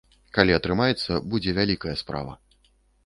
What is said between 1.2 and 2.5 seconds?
будзе вялікая справа.